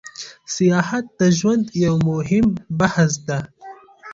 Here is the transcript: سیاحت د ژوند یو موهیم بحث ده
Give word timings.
سیاحت 0.55 1.05
د 1.19 1.21
ژوند 1.37 1.65
یو 1.85 1.95
موهیم 2.07 2.47
بحث 2.79 3.13
ده 3.27 3.39